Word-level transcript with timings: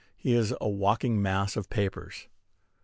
He 0.17 0.33
is 0.33 0.51
a 0.59 0.67
walking 0.67 1.21
mass 1.21 1.55
of 1.55 1.69
papers. 1.69 2.27